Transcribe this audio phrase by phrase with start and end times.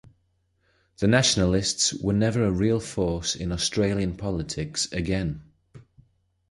[0.97, 5.43] The Nationalists were never a real force in Australian politics again.